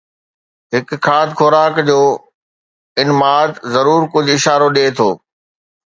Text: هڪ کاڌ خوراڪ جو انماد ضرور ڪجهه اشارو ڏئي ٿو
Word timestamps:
هڪ 0.73 0.89
کاڌ 1.05 1.27
خوراڪ 1.37 1.75
جو 1.89 1.99
انماد 3.01 3.49
ضرور 3.73 4.01
ڪجهه 4.13 4.35
اشارو 4.39 4.67
ڏئي 4.75 4.89
ٿو 4.97 5.09